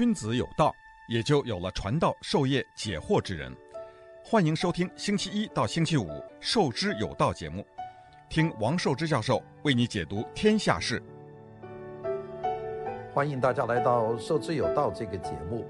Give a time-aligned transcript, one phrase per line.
[0.00, 0.74] 君子有道，
[1.10, 3.54] 也就有了传道授业解惑之人。
[4.24, 6.08] 欢迎收听星期一到星期五
[6.40, 7.62] 《授之有道》节目，
[8.30, 11.02] 听王寿之教授为你解读天下事。
[13.12, 15.66] 欢迎大家来到《授之有道》这个节目。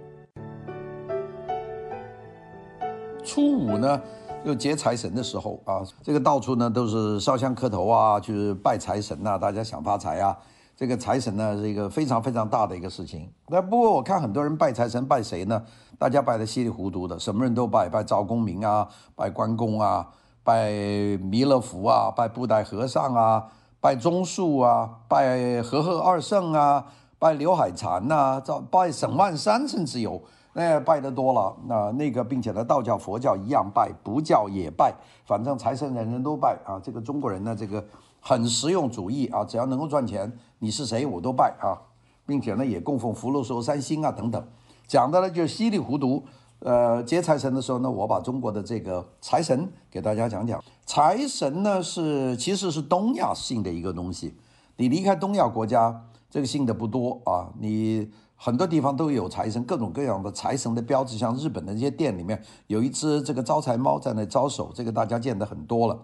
[3.24, 4.00] 初五呢，
[4.44, 10.38] 就接财神的时候啊，这个到处呢都是烧香磕头啊，去拜财神呐、啊，大家想发财啊。
[10.80, 13.30] 这个财神呢是一个非常非常大的一个事情。
[13.48, 15.62] 那不过我看很多人拜财神拜谁呢？
[15.98, 20.08] 大家拜得稀里糊涂的，什么人都拜，拜赵公明啊，拜关公啊，
[20.42, 20.70] 拜
[21.18, 23.46] 弥勒佛啊，拜布袋和尚啊，
[23.78, 26.86] 拜钟树啊，拜和合二圣啊，
[27.18, 30.18] 拜刘海蟾呐，拜沈万三，甚至有
[30.54, 31.54] 那拜得多了。
[31.66, 34.94] 那那个并且呢，道教佛教一样拜，不教也拜，
[35.26, 36.80] 反正财神人人都拜啊。
[36.82, 37.84] 这个中国人呢，这个。
[38.22, 41.76] 很实用主义啊，只要能够赚钱，你是谁我都拜啊，
[42.24, 44.42] 并且呢也供奉福禄寿三星啊等等，
[44.86, 46.22] 讲的呢就稀里糊涂。
[46.60, 50.62] 呃，接财神的时候呢，我把中国的这个财神给大家讲讲。
[50.84, 54.34] 财神呢是其实是东亚性的一个东西，
[54.76, 57.48] 你离开东亚国家，这个信的不多啊。
[57.58, 65.98] 你很多地方都有财神，各种各样的财神的标志，像日本的这些店里面有一只这个招财猫在那招手，这个大家见得很多了。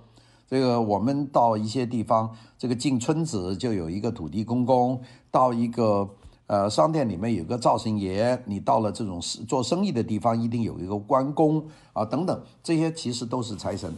[0.48, 6.08] 这个我们到一些地方，这个进村子就有一个土地公公，到一个
[6.46, 13.92] 呃商店里面有个灶神爷，你到了这种做生意的地方，一定有一个关公啊等等，这些其实都是财神。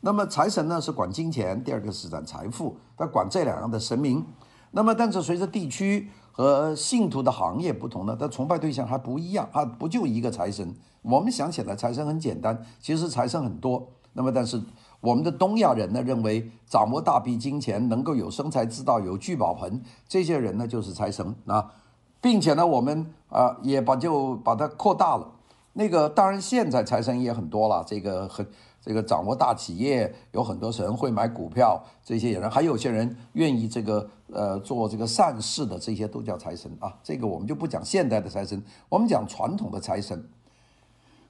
[0.00, 4.24] 那么财神呢是管金钱，第二个是管财富，他管这两样的神明。
[4.72, 10.74] 那么但是随着地区和信徒的行业不同呢，他崇拜对象还不一样，他不就一个财神。
[11.02, 13.86] 我们想起来财神很简单，其实财神很多。
[14.14, 14.60] 那么但是。
[15.02, 21.72] 我们的东亚人呢，认为掌握大笔金钱，能够有生财之道，有聚宝盆，这些人呢就是财神啊，
[22.20, 25.32] 并且呢，我们啊也把就把它扩大了。
[25.72, 28.46] 那个当然现在财神也很多了，这个很
[28.80, 36.94] 这个掌握大企业，有很多人会买股票，这些人还有些人愿意这个呃做这个善事的，这些都叫财神啊。
[37.02, 40.24] 这个我们就不讲现代的财神，我们讲传统的财神。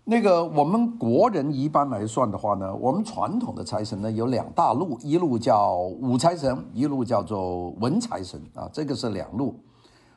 [0.04, 9.54] 那个我们国人一般来算的话呢，我们传统的财神呢有两大路，一路叫武财神，一路叫做文财神啊，这个是两路。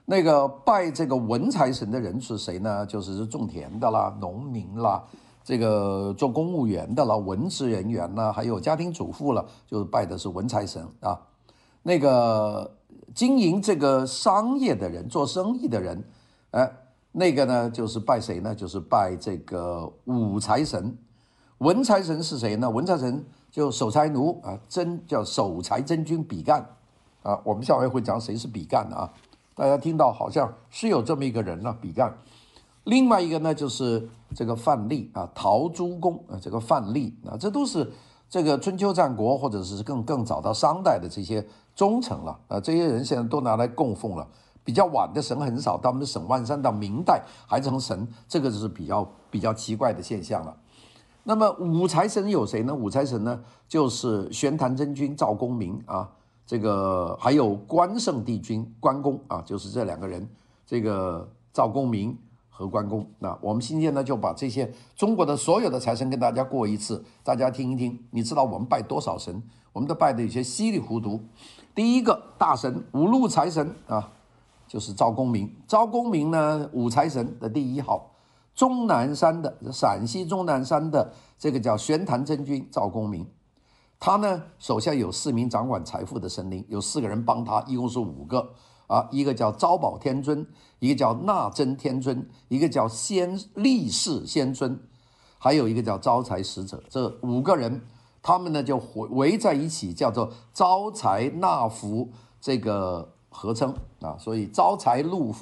[0.05, 2.83] 那个拜这个文财神的人是谁呢？
[2.87, 5.03] 就是种田的啦、农民啦、
[5.43, 11.19] 这个做公务员的啦、文职人员啦，还有家庭主妇了，就是拜的是文财神啊。
[11.83, 12.75] 那个
[13.13, 16.03] 经营这个商业的人、做生意的人，
[16.49, 16.71] 哎。
[17.17, 18.53] 那个呢，就是拜谁呢？
[18.53, 20.97] 就是拜这个武财神。
[21.59, 22.69] 文财神是谁呢？
[22.69, 26.59] 文财神就守财奴啊，真叫守财真君比干
[27.23, 27.39] 啊。
[27.45, 29.13] 我们下回会讲谁是比干的啊。
[29.53, 32.13] 大家听到好像是有这么一个人呢，比干。
[32.83, 37.89] 另外一个呢，就是这个范蠡啊，陶朱公啊，这个范蠡啊，这都是
[38.29, 42.59] 这个春秋战国或者是更更早到商代的这些忠臣了啊。
[42.59, 44.27] 这些人现在都拿来供奉了。
[44.65, 50.57] 比较晚的神很少，到我们的沈万三到明代还成神，这个就是比较比较奇怪的现象了。
[51.23, 52.73] 那么五财神有谁呢？
[52.73, 56.09] 五财神呢，就是玄坛真君赵公明啊，
[56.47, 60.27] 这个还有关圣帝君关公啊，就是这两个人，
[60.65, 62.17] 这个赵公明
[62.49, 63.07] 和关公。
[63.19, 69.43] 那我们今天呢就把这些中国的所有的财神跟大家过一次，大家听一听，你知道我们拜多少神？
[69.73, 71.19] 我们都拜的有些稀里糊涂。
[71.75, 74.11] 第一个大神五路财神啊。
[74.75, 78.11] 就是赵公明，赵公明呢，武财神的第一号，
[78.53, 83.25] 终南山的陕西终南山的这个叫玄坛真君赵公明，
[83.97, 88.51] 他呢手下有四名掌管财富的神灵，有四个人帮他，一共是五个。
[88.87, 90.45] 啊，一个叫招宝天尊，
[90.79, 94.77] 一个叫纳真天尊，一个叫先力士先尊，
[95.37, 97.81] 还有一个叫招财使者，这五个人
[98.21, 98.75] 他们呢就
[99.11, 103.14] 围在一起，叫做招财纳福这个。
[103.35, 105.35] 合称啊，所以招财入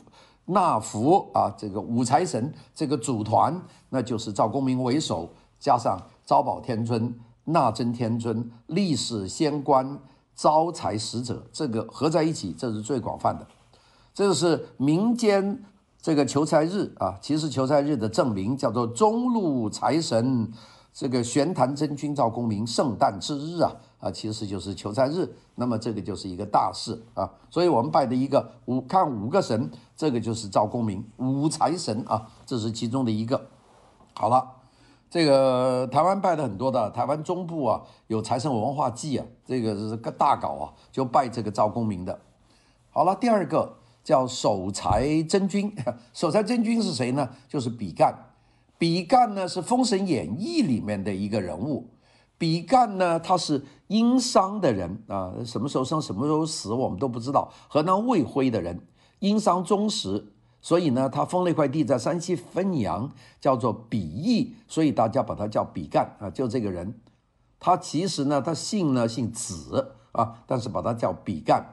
[0.45, 5.29] 纳福啊，这个武财神这个组团，那就是赵公明为首，
[5.59, 7.13] 加上招宝天尊、
[7.45, 9.99] 纳真天尊、历史仙官、
[10.35, 13.47] 招财使者，这个合在一起，这是最广泛的。
[14.13, 15.63] 这个是民间
[16.01, 20.51] 这个求财日啊，其实求财日的正名叫做中路财神。
[20.95, 23.71] 这个玄坛真君赵公明圣诞之日啊
[24.03, 33.49] 啊，其实就是求财日，那么这个就是一个大事啊，所以我们拜的一个五看五个神，这个就是赵公明五财神啊，这是其中的一个。
[34.13, 34.45] 好了，
[35.09, 42.19] 这个台湾拜的很多的，台湾中部啊有财神文化祭啊，这个是个大搞啊，就拜这个赵公明的。
[42.89, 45.73] 好了，第二个叫守财真君。
[46.13, 47.29] 守财真君是谁呢？
[47.47, 48.13] 就是比干。
[48.77, 51.89] 比干呢是《封神演义》里面的一个人物。
[52.37, 57.51] 比干呢，他是殷商的人啊，什么时候生，什么时候死，我们都不知道。
[57.67, 58.87] 河南卫辉的人，
[59.19, 60.29] 殷商宗室。
[60.61, 66.99] 所以呢，他封了一块地在山西汾阳，叫做比邑，所以大家把他叫比干啊，就这个人。
[67.59, 71.63] 他其实呢，他姓呢姓子啊，但是把他叫比干。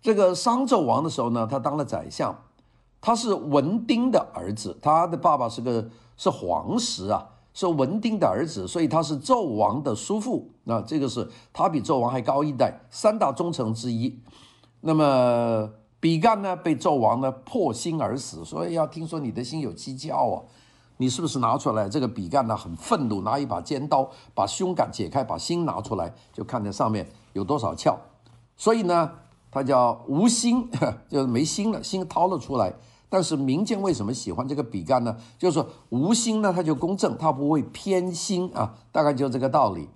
[0.00, 2.34] 这个商纣王的时候呢，他当了宰相，
[3.00, 10.50] 他是文丁的儿子，他的爸爸是个是皇室啊，是文丁的儿子，所以他是纣王的叔父。
[10.64, 14.18] 那这个是他比纣王还高一代，三大忠臣之一。
[14.80, 15.70] 那么。
[16.02, 20.42] 比干呢，被纣王呢破心而死，所以要听说你的心有七窍啊，
[20.96, 21.88] 你是不是拿出来？
[21.88, 27.94] 这个比干呢很愤怒，拿一把尖刀把胸杆解开，把心拿出来，就看见上面有多少窍。
[28.56, 29.12] 所以呢，
[29.48, 30.68] 他叫无心，
[31.08, 32.74] 就是没心了，心掏了出来。
[33.12, 35.14] 但是民间为什么喜欢这个比干呢？
[35.36, 39.86] 就是说无心呢，他就公正，他不会偏心啊，大概就这个道理。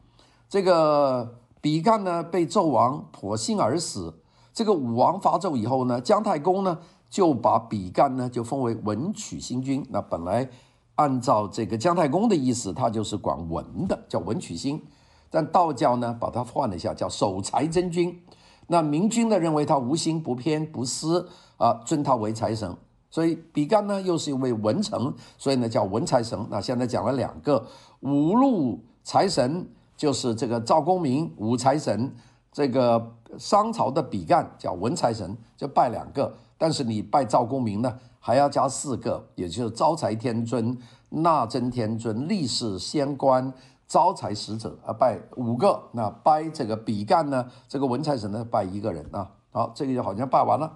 [0.51, 4.13] 这个比干呢被纣王破心而死。
[4.53, 6.79] 这个武王伐纣以后呢，姜太公呢
[7.09, 9.83] 就把比干呢就封为文曲星君。
[9.89, 10.51] 那本来
[10.97, 14.83] 按照这个姜太公的意思，他就是管文的，叫文曲星。
[15.31, 18.23] 但道教呢把他换了一下，叫守财真君。
[18.67, 22.77] 那明君呢认为他无心不偏不私啊，尊他为财神。
[23.17, 26.39] 所以比干呢又是一位文臣，所以呢叫文财神。
[26.51, 27.65] 那现在讲了两个
[28.01, 29.67] 五路财神，
[29.97, 32.15] 就是这个赵公明武财神。
[32.53, 40.77] 这个商朝的比干叫文财神，就拜两个，但是你拜赵公明呢，还要加四个，也就是招财天尊、
[41.09, 43.51] 纳征天尊、历世仙官、
[43.89, 45.83] 招财使者啊，拜五个。
[45.93, 49.31] 那拜这个比干呢，这个文财神呢，拜一个人啊。
[49.53, 50.71] 好，这个就好像拜完了，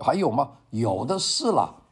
[0.00, 0.50] 还有吗？
[0.70, 1.82] 有的是了，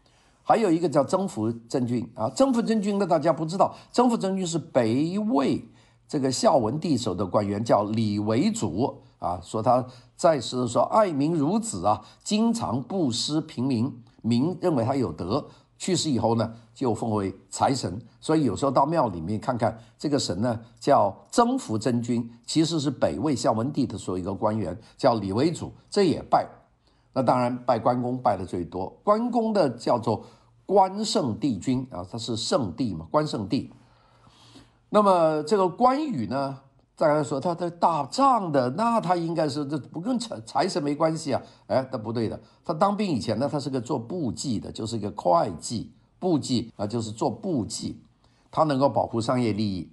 [0.42, 2.28] 还有一个叫征服真君啊。
[2.30, 5.68] 征服真君呢，大家不知道，征服真君是北魏
[6.06, 9.02] 这个孝文帝时的官员，叫李为祖。
[9.18, 9.86] 啊，说他
[10.16, 15.46] 在世的时候爱民如子啊，经常布施平民，民认为他有德。
[15.78, 18.00] 去世以后呢，就封为财神。
[18.20, 26.44] 所以有时候到庙里面看看，这个神呢叫征服真君，其实是北魏孝文帝的所有一个官员，叫李为祖，这也拜。
[27.12, 30.24] 那当然拜关公拜的最多，关公的叫做
[30.64, 33.72] 关圣帝君啊，他是圣帝嘛，关圣帝。
[34.88, 36.58] 那么这个关羽呢？
[36.94, 41.42] 大家说他在打仗的，那他应该是这不跟财财神没关系啊？
[41.66, 42.38] 哎，那不对的。
[42.64, 48.00] 他当兵以前呢，他是个做簿记的，就是一个会计，簿记啊，就是做簿记，
[48.50, 49.90] 他能够保护商业利益。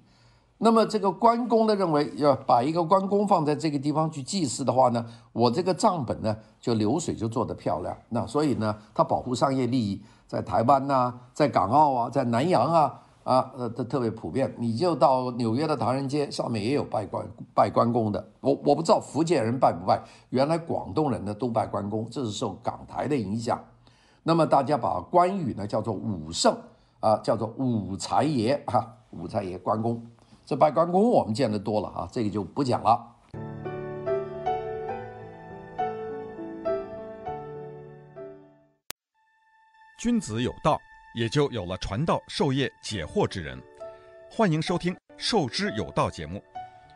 [0.59, 5.03] 那么这个关公呢，认为要把一个关公放在这个地方去祭祀的话呢，
[5.33, 7.97] 我这个账本呢就流水就做得漂亮。
[8.09, 13.01] 那所以呢，他保护商业利益，在台湾呐、在港澳啊，在南洋啊。
[13.25, 14.51] 啊，呃，都特别普遍。
[14.57, 17.23] 你就到纽约的唐人街上面也有拜关
[17.53, 18.27] 拜关公的。
[18.41, 20.01] 我我不知道福建人拜不拜，
[20.31, 23.63] 原来广东人呢都拜关公，这是受港台的影响。
[24.23, 26.57] 那么大家把关羽呢叫做武圣
[27.01, 30.01] 啊，叫做武财爷哈，武财爷关公。
[30.49, 33.15] 这拜关公我们见得多了啊，这个就不讲了。
[39.99, 40.75] 君子有道。
[41.15, 43.59] 也就有了传道授业解惑之人。
[44.29, 46.41] 欢迎收听《授之有道》节目，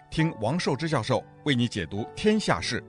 [0.10, 2.83] 听王寿之教授为你解读天下事。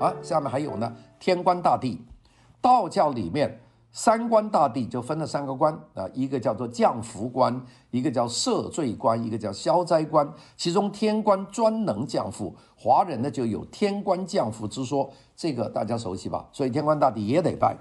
[0.00, 2.02] 啊，下面还有呢，天官大帝，
[2.60, 3.58] 道教里面。
[3.96, 7.58] 三官大帝就分了三个官啊，一个叫做降福官，
[7.90, 10.30] 一个叫赦罪官，一个叫消灾官。
[10.54, 16.46] 其中天官专能降福，华人呢就有天官降福之说，这个大家熟悉吧？
[16.52, 17.74] 所以天官大帝也得拜，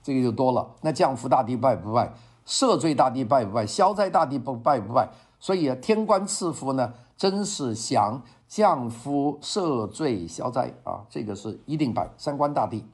[0.00, 0.76] 这个就多了。
[0.80, 2.14] 那降福大帝拜不拜？
[2.46, 3.66] 赦罪大帝拜不拜？
[3.66, 5.10] 消灾大帝不拜不拜？
[5.40, 12.86] 所以啊，天官赐福呢，真是降降福、赦罪、消灾啊，这个是一定拜三官大帝。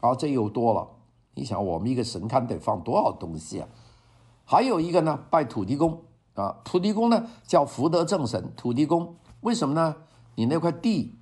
[0.00, 0.86] 好，这又多了。
[1.34, 3.68] 你想，我们一个神龛得放多少东西啊？
[4.44, 6.00] 还有一个呢，拜土地公
[6.34, 6.56] 啊。
[6.64, 8.52] 土地公呢叫福德正神。
[8.56, 9.96] 土地公为什么呢？
[10.36, 11.14] 你那块地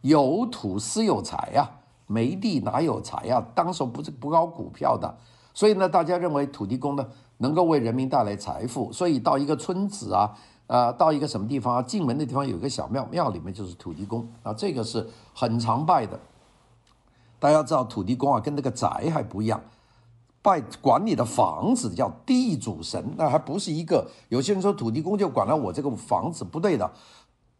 [0.00, 1.70] 有土斯有财呀，
[2.06, 3.44] 没地哪有财呀？
[3.54, 5.16] 当时不是不搞股票的，
[5.52, 7.06] 所以呢，大家认为土地公呢
[7.38, 8.92] 能够为人民带来财富。
[8.92, 10.34] 所以到一个村子啊，
[10.66, 16.18] 啊，到一个什么地方啊，进门的地方有一个小庙，庙里面就是土地公啊，这个是很常拜的。
[17.38, 19.60] 大家知道土地公啊，跟那个宅还不一样，
[20.42, 24.08] 拜管你的房子叫地主神，那还不是一个。
[24.28, 26.90] 有些人说土地公就管了我这个房子，不对的。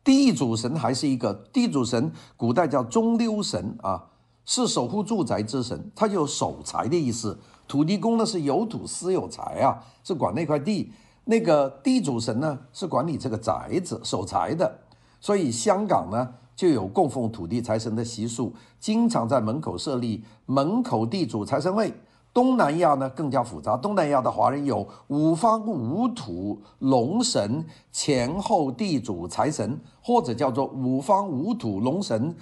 [0.04, 4.06] 地主神还是一个地主神，古代叫中溜神啊，
[4.44, 7.38] 是守护住宅之神，它就有守财的意思。
[7.66, 10.92] 土地公呢是有土司有财啊，是管那块地。
[11.24, 14.78] 那个地主神呢是管理这个宅子守财的。
[15.20, 21.94] 所以香港呢就有供奉土地财神的习俗，经常在门口设立门口地主财神位。
[22.34, 32.34] 东南亚呢更加复杂，东南亚的华人有五方五土龙神、前后地主财神，或者叫做五方五土龙神、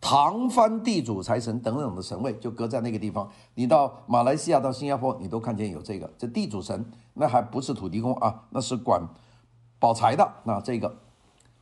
[0.00, 3.28] 唐番地主财神等等的神位，就搁在那个地方。
[3.56, 6.08] 你到马来西亚、到新加坡，你都看见有这个。
[6.16, 9.02] 这地主神那还不是土地公啊，那是管
[9.80, 10.32] 保财的。
[10.44, 10.96] 那这个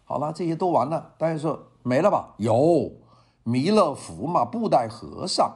[0.04, 1.12] 好了，这些都完了。
[1.16, 2.35] 大家说没了吧？
[2.37, 2.93] 有
[3.45, 5.51] 弥勒佛嘛，布袋和尚。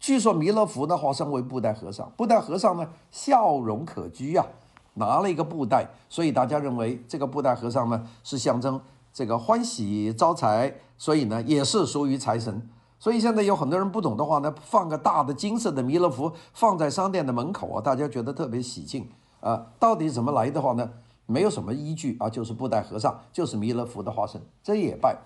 [0.00, 4.46] 据说弥勒佛呢化身为布袋和尚，布袋和尚呢笑容可掬啊，
[4.94, 8.80] 拿了一个布袋，所以大家认为这个布袋和尚呢是象征
[9.12, 12.68] 这个欢喜招财，所以呢也是属于财神。
[12.98, 19.08] 所以现在有很多人不懂的话呢，放个大的金色的弥勒佛放在商店的门口啊，大家觉得特别喜庆
[19.40, 19.66] 啊。
[19.78, 20.90] 到底怎么来的话呢？
[21.26, 25.16] 没有什么依据啊，就是布袋和尚就是弥勒佛的化身，这也拜。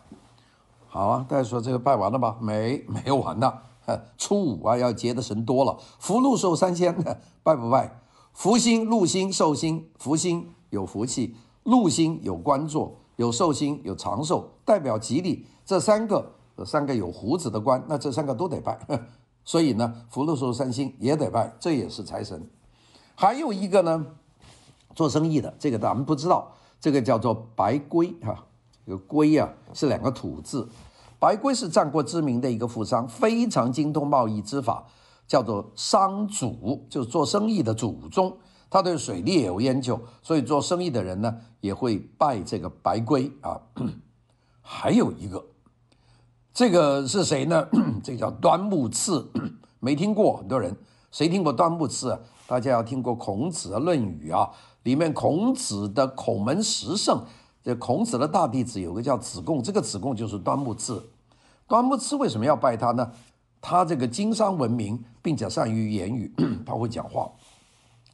[0.89, 2.37] 好啊，大家说这个拜完了吧？
[2.41, 3.53] 没， 没有完呢。
[4.19, 6.95] 初五啊，要结的神多了，福禄寿三仙
[7.45, 8.01] 拜不拜？
[8.33, 15.47] 福星、禄星、寿星，福星有福气，禄星有官做，有寿星有长寿，代表吉利。
[15.65, 16.33] 这三个，
[16.65, 18.79] 三个有胡子的官，那这三个都得拜。
[19.45, 22.51] 所以呢，福禄寿三星也得拜，这也是财神。
[23.15, 24.05] 还有一个呢，
[24.97, 28.45] 做生意的，这个咱们不知道，这个叫做白龟哈，
[28.87, 30.69] 这个龟啊是两个土字。
[31.19, 34.85] 白龟是战国知名的一个富商，非常精通贸易之法，
[35.27, 38.37] 叫做商祖，就是做生意的祖宗。
[38.69, 43.61] 他对水利也有研究，所以做生意的人呢也会拜这个白龟啊。
[44.61, 45.45] 还有一个，
[46.53, 47.67] 这个是谁呢？
[48.05, 49.31] 这个叫端木赐，
[49.81, 50.77] 没听过很多人，
[51.11, 52.21] 谁听过端木赐啊？
[52.47, 54.51] 大家要听过孔子的《论语》啊，
[54.83, 57.25] 里面孔子的孔门十圣。
[57.67, 61.05] 这孔子的大弟子有个叫子贡，这个子贡就是端木赐。
[61.67, 63.11] 端木赐为什么要拜他呢？
[63.61, 66.33] 他这个经商闻名，并且善于言语，
[66.65, 67.29] 他会讲话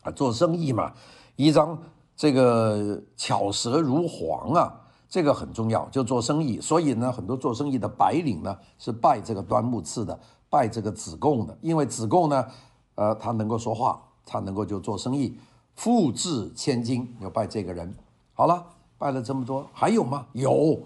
[0.04, 0.94] 啊，做生意嘛，
[1.36, 1.78] 一张
[2.16, 6.58] 这个巧舌如簧啊，这个很重要，就做生意。
[6.58, 10.18] 所以呢，很多做生意的白领呢是拜这个端木赐的，
[10.48, 12.46] 拜这个子贡的，因为子贡呢，
[12.94, 15.36] 呃，他能够说话，他能够就做生意，
[15.74, 17.94] 富至千金，要拜这个人。
[18.32, 18.64] 好了。
[19.02, 20.26] 拜了这么多，还有吗？
[20.32, 20.78] 有，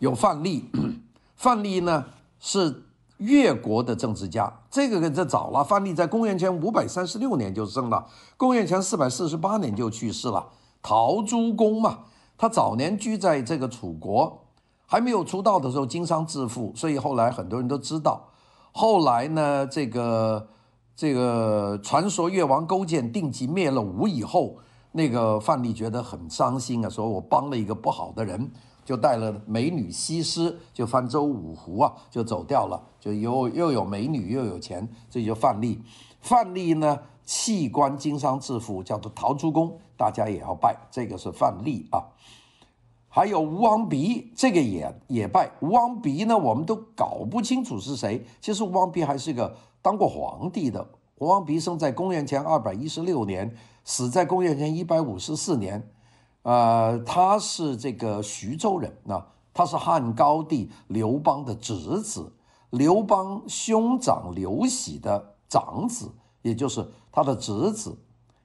[0.00, 0.62] 有范蠡。
[1.36, 2.04] 范蠡呢
[2.38, 2.82] 是
[3.16, 5.64] 越国的政治家，这个跟这早了。
[5.64, 10.46] 范蠡在公元前五百三十六年就生了，公元前四百四十八年就去世了。
[10.82, 12.00] 陶朱公嘛，
[12.36, 14.38] 他早年居在这个楚国，
[14.84, 18.28] 还没有出道的时候经商致富，所以后来很多人都知道。
[18.72, 20.48] 后来呢，这个
[20.94, 24.56] 这个传说越王勾践定计灭了吴以后。
[24.96, 28.50] 那个范蠡觉得很伤心啊，说我帮了一个不好的人，
[28.82, 35.78] 就带了美女西施，就泛舟五湖啊，就走掉了，就又又有美女又有钱，这就范蠡。
[36.22, 42.00] 范蠡呢，弃官经商致富，叫做陶朱公，大家也要拜，这个是范蠡啊。
[43.06, 45.50] 还有吴王鼻，这个也也拜。
[45.60, 50.88] 吴王鼻呢，我们都搞不清楚是谁，其实吴王鼻还是个当过皇帝的。
[51.18, 53.54] 吴王鼻生在公元前二百一十六年。
[53.86, 55.88] 死在公元前一百五十四年，
[56.42, 62.32] 呃，他是这个徐州人啊，他是汉高帝刘邦的侄子，
[62.70, 66.10] 刘邦兄长刘喜的长子，
[66.42, 67.96] 也就是他的侄子。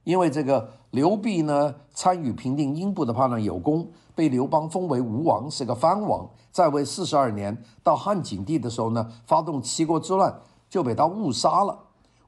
[0.04, 6.30] 因为这个刘濞呢，参与平定英布的叛乱有功，被刘邦封为吴王，是个藩王。
[6.52, 11.80] 在位四十二年，到汉景帝的时候呢，发动齐国之乱，就被他误杀了。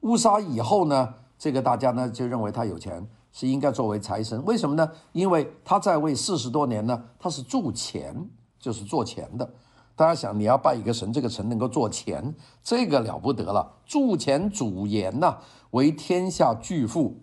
[0.01, 4.41] 误杀以后呢，这个大家呢就认为他有钱，是应该作为财神。
[4.45, 4.89] 为什么呢？
[5.12, 8.15] 因为他在位四十多年呢，他是助钱，
[8.57, 9.53] 就是做钱的。
[9.93, 12.33] 大家想，你要拜一个神，这个神能够做钱，
[12.63, 13.73] 这个了不得了。
[13.85, 15.38] 助钱主言呐，
[15.71, 17.17] 为天下巨富，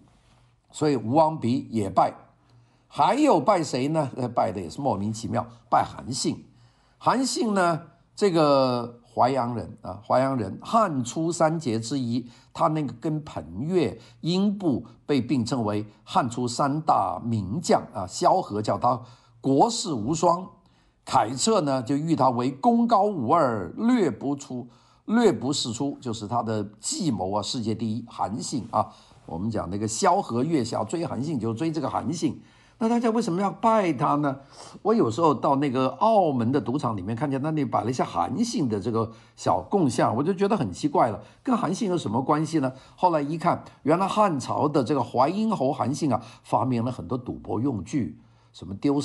[0.70, 2.12] 所以吴王鼻也拜。
[2.88, 4.10] 还有拜谁呢？
[4.34, 6.44] 拜的也是莫名其妙，拜韩信。
[6.98, 7.84] 韩信呢，
[8.14, 8.99] 这个。
[9.12, 12.26] 淮阳人啊，淮阳人，汉初三杰之一。
[12.52, 18.06] 他那个跟彭越、英布被并称为汉初三大名将啊。
[18.06, 19.00] 萧何叫他
[19.40, 20.46] 国士无双，
[21.04, 24.68] 凯彻呢就誉他为功高无二，略不出，
[25.06, 28.04] 略不世出，就是他的计谋啊，世界第一。
[28.08, 28.88] 韩信啊，
[29.26, 32.40] 我们讲那个萧何越下追韩信，就追这个韩信。
[32.82, 34.40] 那大家为什么要拜他呢？
[34.80, 42.72] 我有时候到那个澳门的赌场里面，看见那里摆了一些韩信的这个小贡像，我就觉得很奇怪了，跟韩信有什么关系呢？
[42.96, 48.18] 后来一看，原来汉朝的这个淮阴侯韩信啊，发明了很多赌博用具，
[48.54, 48.98] 什么丢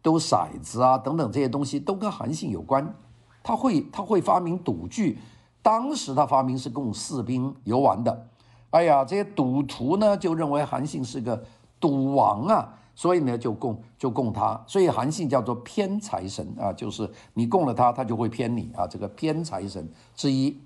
[0.00, 2.94] 丢骰子啊等等这些东西都跟韩信有关。
[3.42, 5.18] 他会他会发明赌具，
[5.60, 8.28] 当时他发明是供士兵游玩的。
[8.70, 11.44] 哎呀，这些赌徒呢就认为韩信是个
[11.78, 12.76] 赌王啊。
[12.98, 20.60] 所以呢，就供就供他，所以韩信叫做偏财神啊，就是你供了他，他就会偏你啊，这个偏财神之一。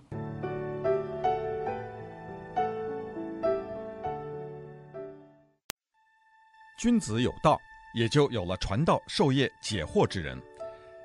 [6.78, 7.58] 君子有道，
[7.94, 10.40] 也就有了传道授业解惑之人。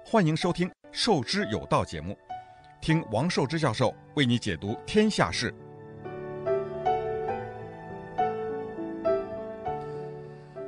[0.06, 2.18] 欢迎收听《授之有道》节目，
[2.80, 5.54] 听王寿之教授为你解读天下事。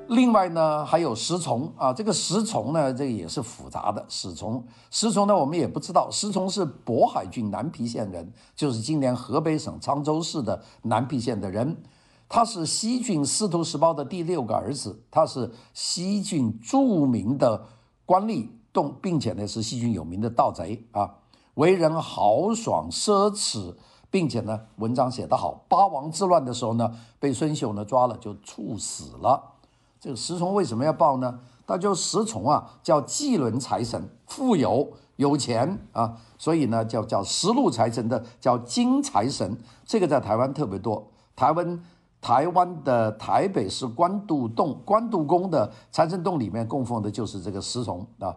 [0.10, 4.04] 另外呢，还有石崇啊，这个石崇呢，这个也是复杂的。
[4.10, 6.10] 石崇，石崇呢，我们也不知道。
[6.12, 11.78] 石崇是渤海郡南皮县人，就是今年河北省沧州市的南皮县的人。
[12.28, 17.68] 他是西晋司徒石苞的第六个儿子，他是西晋著名的
[18.06, 21.18] 官吏，动并且呢是西晋有名的盗贼啊，
[21.54, 23.76] 为人豪爽奢侈，
[24.10, 25.64] 并且呢文章写得好。
[25.68, 29.59] 八王之乱的时候呢，被孙秀呢抓了，就处死了。
[30.00, 31.40] 这个石崇为什么要报呢？
[31.68, 39.56] 他就石崇啊，叫济伦财神，富有有钱啊，所以呢叫叫石禄财神的叫金财神。
[39.86, 41.06] 这个在台湾特别多。
[41.36, 41.80] 台湾
[42.20, 48.36] 台湾的台北市关渡洞关渡宫的财神洞里面供奉的就是这个石崇啊，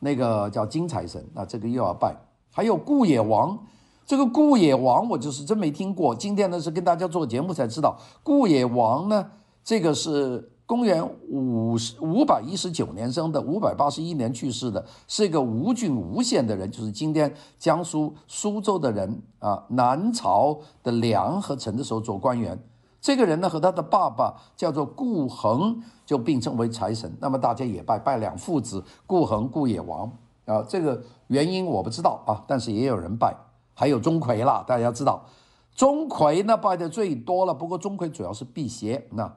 [0.00, 2.14] 那个叫金财神啊，这个又要拜。
[2.50, 3.58] 还有顾野王，
[4.04, 9.30] 这个顾野王我就是真没听过，今天呢是跟大家做节目才知道，顾野王呢
[9.62, 10.50] 这个是。
[10.66, 19.62] 公元五十五百一十九年生的，五百八十一年去世的，是一个吴郡吴县的人，就是今天江苏苏州的人啊。
[19.68, 22.58] 南朝的梁和陈的时候做官员，
[22.98, 27.14] 这个人呢和他的爸爸叫做顾恒，就并称为财神。
[27.20, 30.10] 那么大家也拜拜两父子，顾恒、顾野王
[30.46, 30.64] 啊。
[30.66, 33.36] 这个原因我不知道啊，但是也有人拜。
[33.74, 35.26] 还有钟馗啦，大家知道，
[35.74, 37.52] 钟馗呢拜的最多了。
[37.52, 39.30] 不过钟馗主要是辟邪那。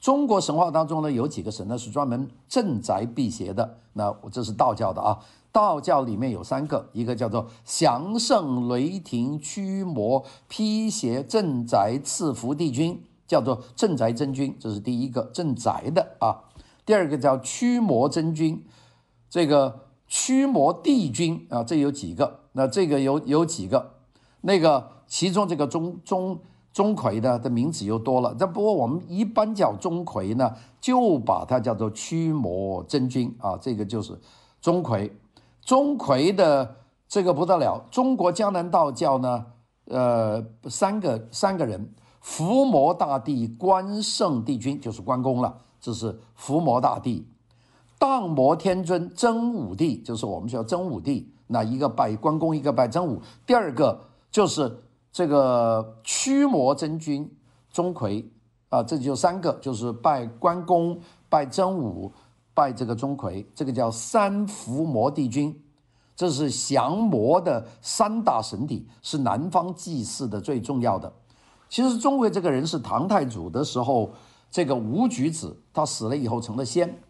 [0.00, 3.78] 中国神话当中呢，有几个神呢是专门镇宅辟邪的。
[3.92, 5.18] 那我这是道教的啊，
[5.52, 16.48] 道教里面有三个，一个叫做降圣雷霆驱魔辟邪镇宅赐福帝君，叫做镇宅真君，这是第一个镇宅的啊。
[16.86, 18.64] 第二个叫驱魔真君，
[19.28, 22.40] 这个驱魔帝君啊，这有几个？
[22.52, 23.96] 那这个有有几个？
[24.40, 26.40] 那个其中这个中中。
[26.72, 34.16] 钟馗的的名字又多了，但不过我们一般叫钟馗呢，就把它叫做驱魔真君啊，这个就是
[34.60, 35.10] 钟馗。
[35.62, 36.76] 钟馗的
[37.08, 39.46] 这个不得了，中国江南道教呢，
[39.86, 47.24] 呃，三个三个人，伏魔大帝、关圣帝君就是关公了，这是伏魔大帝；
[47.98, 53.20] 荡魔天尊真武帝就是我们叫真武帝，那一个拜关公，一个拜真武。
[53.44, 54.84] 第二个就是。
[55.12, 57.28] 这个驱魔真君
[57.72, 58.24] 钟馗
[58.68, 62.12] 啊，这就三个，就是拜关公、拜真武、
[62.54, 65.60] 拜这个钟馗，这个叫三伏魔帝君，
[66.14, 71.12] 这是降魔的三大神体，是南方祭祀的最重要的。
[71.68, 74.10] 其实钟馗这个人是唐太祖的时候，
[74.48, 77.00] 这个武举子，他死了以后成了仙，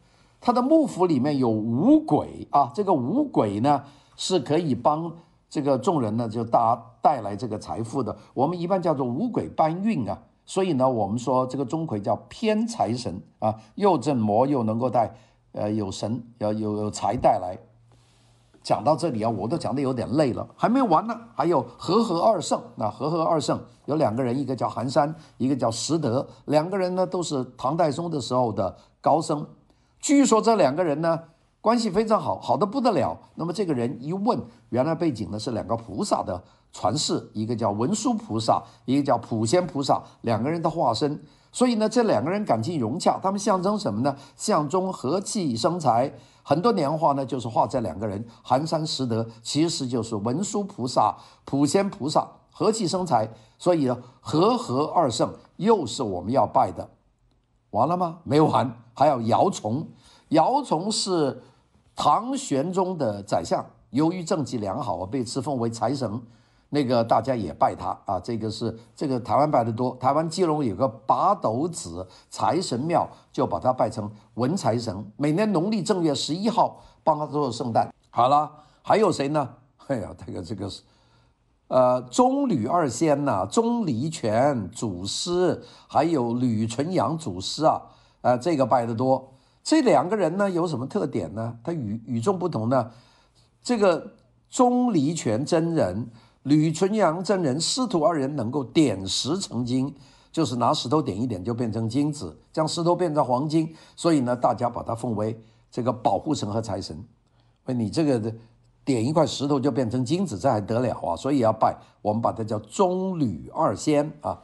[0.40, 3.84] 他的幕府里面有五鬼啊，这个五鬼呢
[4.16, 5.12] 是可以帮。
[5.50, 10.16] 这个众人呢，就大带来这个财富的，我们一般叫做五鬼搬运啊。
[10.46, 15.12] 所以呢，我们说这个钟馗叫偏财神啊，又镇魔又能够带，
[15.52, 17.58] 呃，有神要有有财带来。
[18.62, 21.18] 讲到这里啊，我都讲的有点累了，还没完呢。
[21.34, 29.44] 还有和合二圣，那和合二圣有两个人，一个叫寒山，一个叫石德，两个人呢都是唐太宗的时候的高僧。
[29.98, 31.20] 据说这两个人呢。
[31.60, 33.18] 关系非常好，好得不得了。
[33.34, 36.42] 那么这个人一问，原来背景呢是两个菩萨的
[36.72, 41.22] 传世，一个叫文殊菩萨，一个叫普贤菩萨，两个人的化身。
[41.52, 44.16] 所以呢，这两个人感情融洽，他们象征什么呢？
[44.36, 46.14] 象征和气生财。
[46.42, 53.28] 很多年画呢，就是画这两个人，寒山拾得，其实就是文殊菩萨、普贤菩萨，和气生财。
[53.58, 56.88] 所以呢，和合二圣又是我们要拜的。
[57.70, 58.20] 完了吗？
[58.24, 59.88] 没完，还有姚崇，
[60.30, 61.40] 姚崇是。
[61.96, 66.22] 唐玄宗的宰相，由于政绩良好啊，被赐封为财神。
[66.70, 68.18] 那个大家也拜他啊。
[68.18, 77.92] 这个是这个台湾拜得多，台湾基隆有个八斗子财神庙，就把他拜成文财神，每年农历正月十一号帮他做圣诞。
[78.08, 79.46] 好了，还有谁呢？
[79.88, 80.80] 哎呀，这个这个是。
[81.68, 87.82] 呃，钟吕二仙呐、钟离权祖师，还有吕纯阳祖师啊，
[88.22, 89.34] 呃，这个拜得多。
[89.62, 91.58] 这两个人呢，有什么特点呢？
[91.62, 92.90] 他与与众不同呢。
[93.62, 94.12] 这个
[94.48, 96.08] 钟离权真人、
[96.42, 99.94] 吕纯阳真人师徒二人能够点石成金，
[100.32, 107.04] 就是拿石头点一点就变成金子，将石头变成黄金，所以呢，大家把他奉为这个保护神和财神。
[107.64, 108.34] 那你这个。
[108.82, 111.14] 点一块石头就变成金子，这还得了啊！
[111.14, 114.42] 所以要拜，我们把它叫钟吕二仙啊，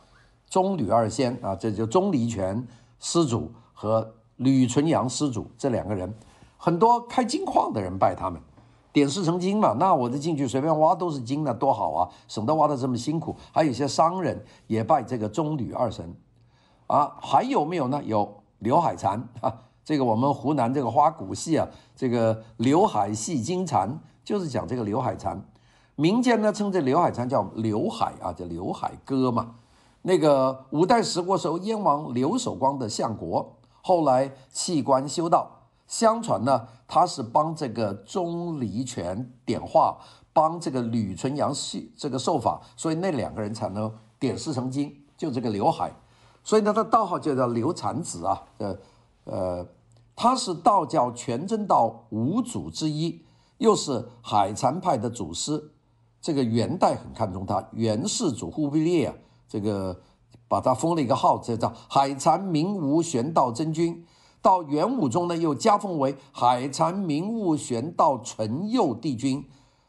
[0.49, 2.65] 钟吕二仙啊，这就钟离权
[3.01, 6.15] 师祖和吕纯阳师祖这两个人，
[6.57, 8.41] 很多开金矿的人拜他们，
[8.93, 9.73] 点石成金嘛。
[9.79, 13.37] 那我这进去随便挖都是金的，多好啊，省得挖的这么辛苦。
[13.53, 16.15] 还有一些商人也拜这个棕榈二神
[16.87, 18.03] 啊，还有没有呢？
[18.05, 23.99] 有刘海蟾啊，这个我们湖南这个花鼓戏啊，这个刘海戏金蟾。
[24.27, 25.41] 就是讲这个刘海蟾，
[25.95, 29.55] 民间呢称这刘海蟾叫刘海啊，叫刘海哥嘛。
[30.03, 33.56] 那个五代十国时候，燕王刘守光的相国，
[33.87, 35.49] 后来弃官修道。
[35.87, 39.97] 相传呢，他是帮这个钟离权点化，
[40.33, 44.93] 帮这个吕纯阳系这个受法，所以那两个人才能点石成金。
[45.17, 45.93] 就这个刘海，
[46.43, 48.43] 所以呢他道号就叫刘蟾子啊。
[48.59, 48.77] 呃
[49.23, 49.67] 呃，
[50.17, 53.25] 他是道教全真道五祖之一。
[53.59, 55.71] 又是海蟾派的祖师，
[56.21, 59.15] 这个元代很看重他，元世祖忽必烈啊，
[59.49, 59.97] 这个
[60.49, 64.05] 把他封了一个号，这叫海蟾明悟玄道真君。
[64.43, 69.45] 到元武宗呢，又加封为海蟾明悟玄道纯佑帝君。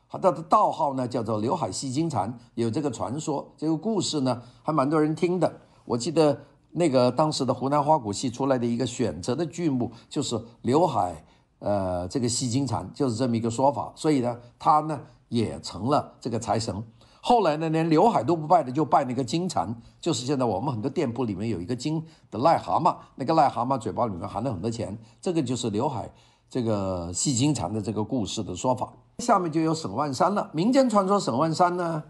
[0.09, 5.61] 他的道号呢，叫做刘海戏金蟾，有这个传说，这个故事呢，还蛮多人听的。
[5.85, 6.39] 我记得
[6.71, 11.23] 那个当时的湖南花鼓戏出来的一个选择的剧目，就是刘海。
[11.59, 16.83] 呃，这个戏金蟾就是这么一个说法，所以呢，他呢也成了这个财神。
[17.27, 26.09] 后来呢，连刘海都不拜的，就拜那个金蟾，就是现在我们很多店铺里面有一个金的癞蛤蟆，那个癞蛤蟆嘴巴里面含了很多钱，这个就是刘海
[26.49, 28.93] 这个戏金蟾的这个故事的说法。
[29.17, 32.01] 下面就有沈万三了，民间传说沈万三呢，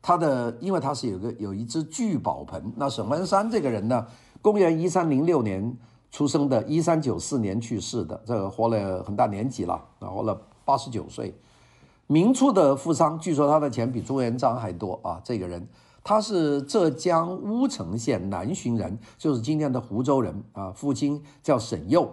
[0.00, 4.06] 他的因为他是有个有一只聚宝盆，那沈万三这个人呢，
[4.40, 5.76] 公元一三零六年。
[6.10, 11.34] 出生的，一三九四年去世的，这个活了很大年纪了，活了八十九岁。
[12.12, 15.18] 明初的富商，据说他的钱比朱元璋还多啊。
[15.24, 15.66] 这个人，
[16.04, 20.70] 他是浙江乌程县南浔人，就是今天的湖州人啊。
[20.72, 22.06] 父亲叫沈幼，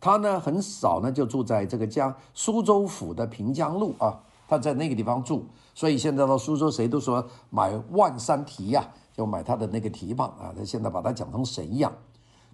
[0.00, 10.52] 他呢很少呢就住在这个江苏州府的平江路啊，他在那个地方住，所以现在到苏州谁都说买万山蹄呀，就买他的那个蹄膀啊。
[10.58, 11.92] 他现在把他讲成神一样。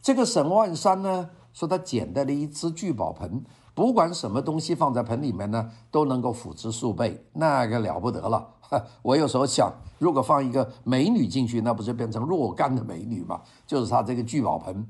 [0.03, 3.43] 这个沈万三呢，说他捡到了一只聚宝盆，
[3.75, 8.49] 不管什么东西放在盆里面呢，都能够富值数倍，那个了不得了。
[9.03, 13.41] 我有时候想，如果放一个美女进去，那不是变成若干的美女吗？
[13.67, 14.87] 就是他这个聚宝盆。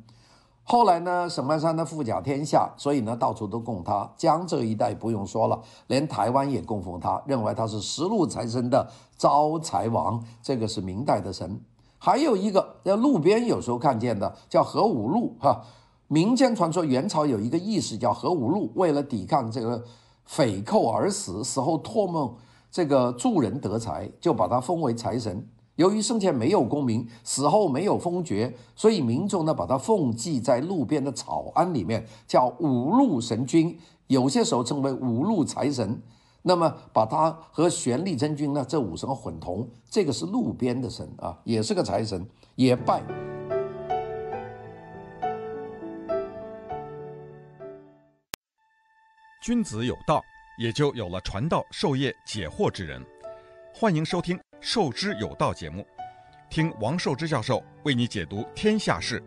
[0.63, 4.09] 后来呢，沈万三的富甲天下，所以呢到处都供他。
[4.17, 10.23] 江浙一带不用说了，连台湾也供奉他，认为他是十路财神的招财王。
[10.43, 11.61] 这个是明代的神。
[11.99, 15.63] 还有一个在路边有时候看见的叫何五路哈，
[16.13, 19.81] 民间传说元朝有一个义士叫何五路，为了抵抗这个
[20.25, 22.35] 匪寇而死，死后托梦
[22.69, 25.49] 这个助人得财，就把他封为财神。
[25.77, 36.03] 由于生前没有功名，死后没有封爵，所以民众呢把他奉祭在路边的草庵里面，叫五路神君，有些时候称为五路财神。
[36.43, 43.40] 那么把他和玄力真君呢这五神混同，这个是路边的神啊，也是个财神，也拜。
[49.41, 50.23] 君子有道，
[50.59, 53.03] 也就有了传道授业解惑之人。
[53.75, 55.83] 欢迎收听《授之有道》节目，
[56.51, 59.23] 听王寿之教授为你解读天下事。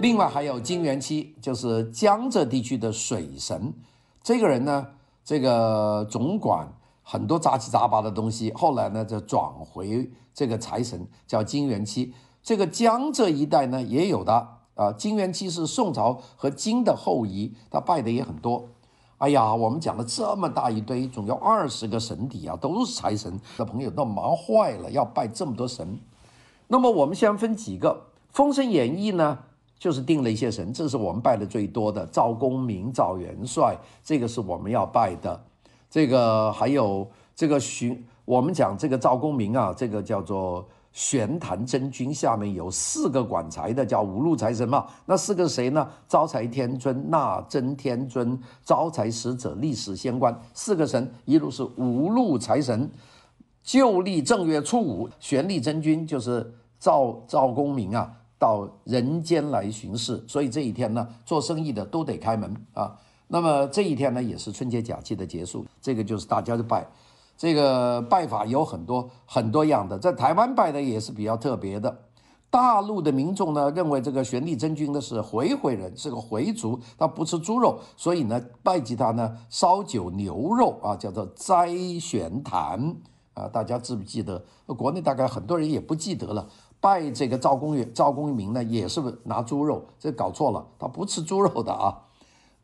[0.00, 3.72] 另外还有金元期，就是江浙地区的水神。
[4.24, 4.88] 这个人呢，
[5.24, 6.68] 这个总管
[7.04, 8.52] 很多杂七杂八的东西。
[8.54, 12.12] 后来呢，就转回这个财神，叫金元期。
[12.42, 14.92] 这个江浙一带呢，也有的啊。
[14.92, 18.68] 金元期是宋朝和金的后裔，他拜的也很多。
[19.18, 25.98] 哎呀，我们讲了这么大一堆，总有二十个神邸啊，都是财神的朋友都忙坏了，要拜这么多神。
[26.68, 29.38] 那么我们先分几个，《封神演义》呢？
[29.78, 35.44] 就是定了一些神，这是我们拜的最多的，赵公明、赵元帅，这个是我们要拜的。
[35.90, 44.86] 这个还有这个寻，我们讲这个赵公明啊，这个叫做玄坛真君，下面有四个管财的，叫五路财神嘛。
[45.04, 45.86] 那四个谁呢？
[46.08, 52.90] 招财天尊、纳真天尊、招财使者、历史仙官，四个神，一路是五路财神。
[53.62, 62.96] 旧历正月初五，玄历真君就是赵赵公明啊，到人间来巡视，所以这一天呢，做生意的都得开门啊。
[63.28, 66.86] 那么这一天呢，也是春节假期的结束，这个就是大家的拜，
[67.36, 72.02] 这个拜法有很多很多样的，在台湾拜的也是比较特别的。
[72.48, 81.68] 大陆的民众呢，认为这个玄帝真君呢是回回人，是个回族，他不吃猪肉，所以呢，拜祭他呢，烧酒牛肉啊，叫做斋
[82.00, 82.96] 玄坛。
[83.34, 84.42] 啊，大家记不记得？
[84.66, 86.48] 国内大概很多人也不记得了。
[86.80, 92.05] 拜这个赵公远、赵公明呢，也是拿猪肉，这搞错了，他不吃猪肉的啊。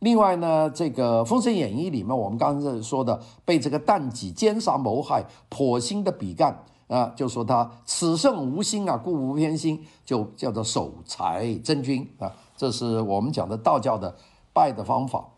[0.02, 12.32] 另外呢，这个《封神演义》里面，我们刚才说的，被这个妲己奸杀谋害，剖心的比干啊，就说他此圣无心啊，故无偏心，就叫做守财真君啊。
[12.56, 14.16] 这是我们讲的道教的
[14.52, 15.28] 拜的方法。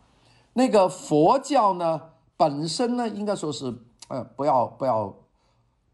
[0.54, 2.00] 那个佛教呢，
[2.38, 3.74] 本身呢，应该说是
[4.08, 5.14] 呃，不要不要。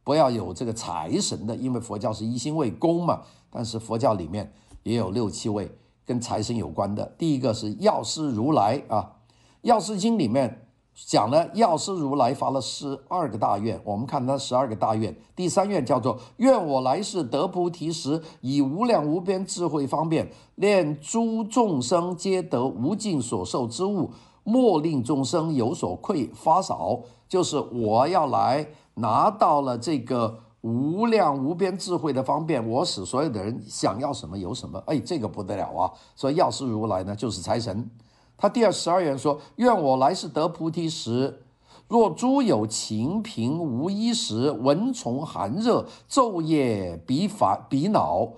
[0.03, 3.21] 不要有这个财神的，因为佛教是一心为公嘛。
[3.51, 4.51] 但是佛教里面
[4.83, 5.71] 也有六七位
[6.11, 7.15] 跟财神有关的。
[7.17, 8.99] 第一个是药师如来啊，
[9.63, 13.81] 《药师经》里面讲了药师如来发了十二个大愿。
[13.85, 24.11] 我们看他十二个大愿，第三愿叫做“愿我来世得菩提时，以无量无边智慧方便，令诸众生皆得无尽所受之物，
[24.43, 26.99] 莫令众生有所匮乏少”，
[27.31, 28.67] 就是我要来。
[28.95, 34.83] 拿到了这个无量无边智慧的方便，我使所有的人想要什么有什么。
[34.87, 35.91] 哎，这个不得了啊！
[36.15, 37.91] 所以药师如来呢，就是财神。
[38.37, 41.43] 他第二十二愿说：愿我来世得菩提时，
[41.89, 48.29] 若诸有情贫无衣食，蚊虫寒热，昼夜彼烦彼恼，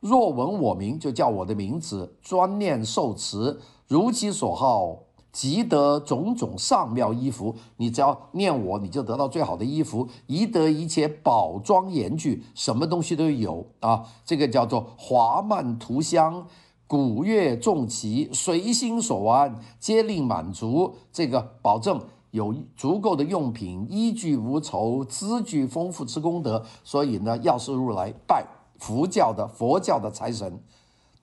[0.00, 4.98] 若闻我名，就叫我的名字，专念受持，如其所好。
[5.32, 14.04] 即得种种上妙衣服，你只要念我，你就得到最好的衣服，宜得一切宝庄严具，什么东西都有啊。
[14.24, 16.46] 这个叫做华曼涂香，
[16.86, 20.96] 鼓乐众齐，随心所玩，皆令满足。
[21.12, 22.00] 这个保证
[22.32, 26.64] 有足够的用品，衣具无愁，资具丰富之功德。
[26.82, 28.44] 所以呢，药师如来拜
[28.78, 30.60] 佛教的佛教的财神。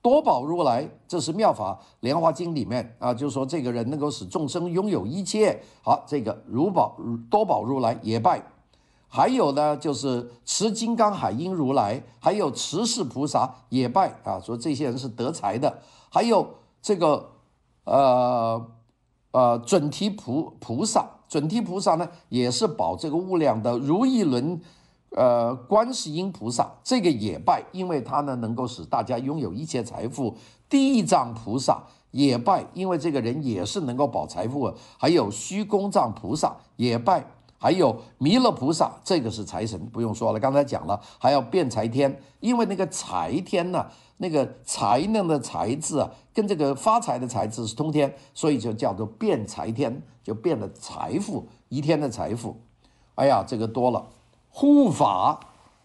[0.08, 5.62] 多宝如来，这是《妙法莲华经》里面啊，就是说这个人能够使众生拥有一切。
[5.82, 6.96] 好，这个如宝
[7.30, 8.41] 多宝如来也拜。
[9.10, 15.80] 还有呢，就是持金刚海音如来，还有持世菩萨也拜啊，说这些人是得财的。
[16.10, 17.32] 还有这个
[17.84, 18.65] 呃
[19.32, 24.62] 呃准提菩菩萨，准提菩萨呢也是保这个物量的如意轮。
[25.12, 30.36] 呃，观世音菩萨这个也拜，因为他呢能够使大家拥有一切财富。
[30.70, 34.74] 地藏菩萨也拜，因为这个人也是能够保财富。
[34.98, 37.26] 还有虚空藏菩萨也拜，
[37.58, 41.02] 还有弥勒菩萨，这个是财神，不用说了，刚才讲了。
[41.17, 52.58] 还有辩财天，因为那个财天呢，那个才能的财字啊，跟这个发财的财字是通天，所以就叫做辩财天，就变了财富，一天的财富。
[53.15, 54.06] 哎呀，这个多了。
[54.58, 55.39] 护法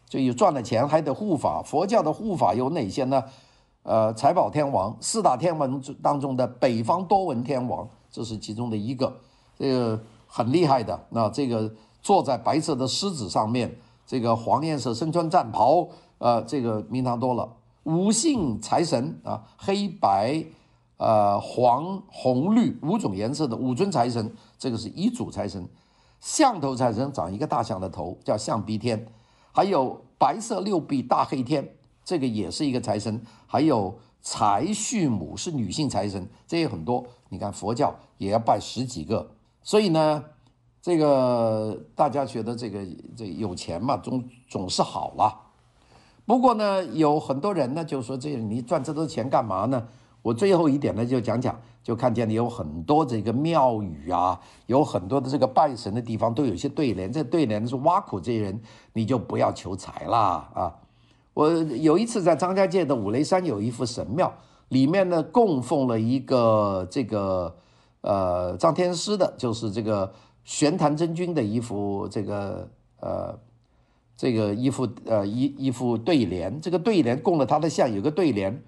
[0.08, 3.22] 就有赚了钱还得护法，佛教的护法有哪些呢？
[3.82, 9.14] 呃，财宝天王，四大天王当中的北方多闻天王，这是其中的一个，
[9.58, 10.98] 这个很厉害的。
[11.10, 17.46] 那这个坐在白色的狮子上面，这个黄颜色身穿战袍，呃，这个名堂多了。
[17.82, 20.42] 五姓财神啊，黑白、
[20.96, 25.68] 呃黄红绿五种颜色的五尊财神，这个是一组财神。
[26.22, 28.96] 象头财神长一个大象的头，叫象鼻天；
[29.50, 37.04] 还有白色六臂大黑天，这个也是一个财神；还有财序母是女性财神，这也很多。
[37.28, 39.32] 你看佛教也要拜十几个，
[39.64, 40.24] 所以呢，
[40.80, 45.40] 这个大家觉得这个这、有钱嘛，总总是好啦。
[46.24, 49.88] 不过呢，有很多人呢就说：“这你赚这多钱干嘛呢？”
[50.22, 60.76] 我最后一点呢，就讲讲，就看见你有很多这个庙宇啊，有很多的这个拜神的地方都有一些对联，这对联是挖苦这些人，你就不要求财啦啊！
[61.34, 64.32] 我有一次在张家界的五雷山有一副神庙，
[64.68, 67.56] 里面呢供奉了一个这个
[68.02, 70.12] 呃张天师的，就是这个
[70.44, 72.68] 玄坛真君的一副这个
[73.00, 73.36] 呃
[74.16, 78.62] 这个一副呃一一副对联，这个对联供了他的像，有个对联。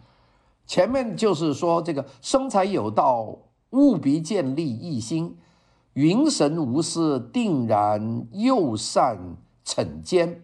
[0.66, 3.36] 前面就是说这个生财有道，
[3.70, 5.36] 务必建立一心，
[5.92, 10.42] 云神无事，定然诱善惩奸。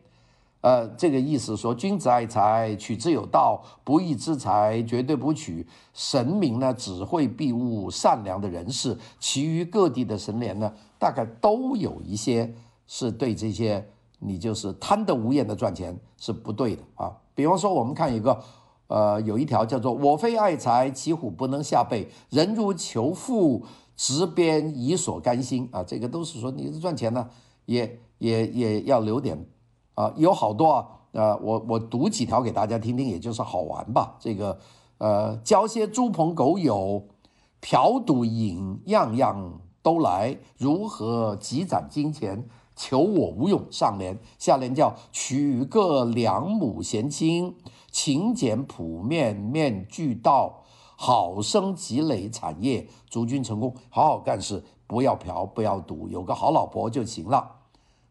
[0.62, 5.66] 呃，这个意思说，君子爱财，取之有道，不义之财绝对不取。
[5.94, 12.54] 神明呢，只会庇护善良的人士，其余各地的神灵呢，大概都有一些
[12.86, 17.16] 是对这些你就是贪得无厌的赚钱是不对的啊。
[17.34, 18.38] 比方说，我们看一个，
[18.90, 23.64] 呃，有一条叫做“我非爱财，骑虎不能下背；人如求富，
[23.96, 27.28] 执鞭以所甘心”啊，这个都是说你赚钱呢，
[27.66, 29.46] 也也也要留点。
[29.94, 34.16] 啊，有好多啊，呃，我我读几条给大家听听，也就是好玩吧。
[34.18, 34.58] 这个，
[34.98, 37.06] 呃，交些猪朋狗友，
[37.60, 42.48] 嫖赌饮样样都来，如何积攒金钱，
[42.80, 43.62] 求我无用。
[43.70, 47.54] 上联，下联叫娶个两亩闲青，
[47.90, 50.62] 勤俭朴面面俱到，
[50.96, 53.74] 好生积累产业，逐军成功。
[53.90, 57.36] 好好干事，不要嫖，不要赌，有个好老婆就行了。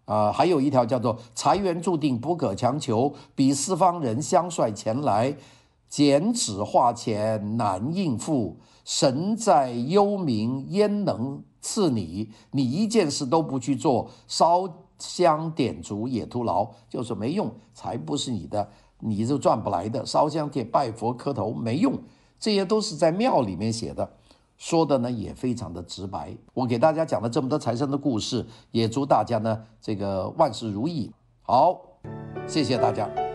[0.05, 5.36] 啊、呃，还有一条叫做“财源注定不可强求，比四方人相率前来，
[5.88, 8.58] 剪纸画钱难应付。
[8.86, 12.29] 神在幽冥焉能赐你？
[12.51, 14.67] 你一件事都不去做，烧
[14.97, 18.69] 香点烛也徒劳，就是没用，财不是你的，
[18.99, 20.05] 你就赚不来的。
[20.05, 21.97] 烧香点拜佛磕头没用，
[22.39, 24.09] 这些都是在庙里面写的。
[24.57, 31.09] 说的呢也非常的直白，我给大家讲了这么多财神的故事，也祝大家呢这个万事如意。
[31.41, 31.79] 好，
[32.45, 33.28] 谢谢大家。